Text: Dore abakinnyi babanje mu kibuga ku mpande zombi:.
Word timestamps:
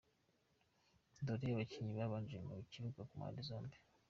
Dore 1.25 1.47
abakinnyi 1.53 1.93
babanje 1.99 2.37
mu 2.45 2.53
kibuga 2.71 3.01
ku 3.07 3.13
mpande 3.19 3.41
zombi:. 3.49 3.77